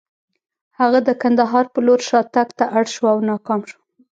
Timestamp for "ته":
2.57-2.65